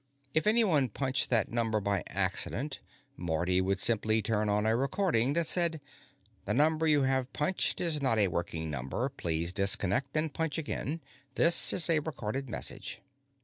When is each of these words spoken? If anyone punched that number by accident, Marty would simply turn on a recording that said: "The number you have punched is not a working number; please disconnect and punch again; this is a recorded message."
If 0.33 0.47
anyone 0.47 0.89
punched 0.89 1.29
that 1.29 1.51
number 1.51 1.79
by 1.79 2.03
accident, 2.09 2.79
Marty 3.15 3.61
would 3.61 3.77
simply 3.77 4.23
turn 4.23 4.49
on 4.49 4.65
a 4.65 4.75
recording 4.75 5.33
that 5.33 5.45
said: 5.45 5.79
"The 6.45 6.55
number 6.55 6.87
you 6.87 7.03
have 7.03 7.31
punched 7.33 7.79
is 7.79 8.01
not 8.01 8.17
a 8.17 8.29
working 8.29 8.71
number; 8.71 9.09
please 9.09 9.53
disconnect 9.53 10.17
and 10.17 10.33
punch 10.33 10.57
again; 10.57 11.01
this 11.35 11.71
is 11.71 11.87
a 11.87 11.99
recorded 11.99 12.49
message." 12.49 12.99